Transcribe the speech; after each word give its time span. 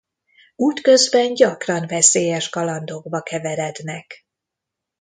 Útközben 0.55 1.33
gyakran 1.33 1.87
veszélyes 1.87 2.49
kalandokba 2.49 3.21
keverednek. 3.21 4.25